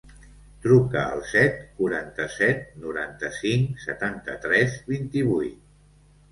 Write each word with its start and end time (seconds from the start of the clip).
Truca 0.61 1.03
al 1.17 1.21
set, 1.31 1.59
quaranta-set, 1.81 2.65
noranta-cinc, 2.87 3.79
setanta-tres, 3.87 4.77
vint-i-vuit. 4.93 5.65